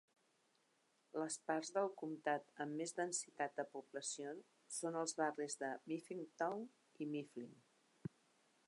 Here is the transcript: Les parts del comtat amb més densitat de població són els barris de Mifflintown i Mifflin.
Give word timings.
Les 1.23 1.35
parts 1.49 1.69
del 1.75 1.89
comtat 2.03 2.49
amb 2.65 2.77
més 2.79 2.95
densitat 3.01 3.55
de 3.61 3.67
població 3.77 4.33
són 4.79 4.99
els 5.05 5.15
barris 5.23 5.61
de 5.65 5.71
Mifflintown 5.93 6.67
i 7.05 7.13
Mifflin. 7.15 7.55